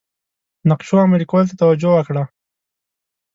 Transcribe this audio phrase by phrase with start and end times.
[0.69, 2.23] نقشو عملي کولو ته توجه وکړه.